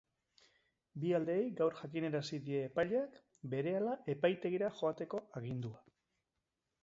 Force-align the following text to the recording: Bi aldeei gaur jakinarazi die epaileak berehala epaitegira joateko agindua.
Bi 1.01 1.11
aldeei 1.17 1.43
gaur 1.59 1.75
jakinarazi 1.81 2.39
die 2.47 2.63
epaileak 2.69 3.21
berehala 3.51 3.93
epaitegira 4.15 4.71
joateko 4.81 5.21
agindua. 5.41 5.85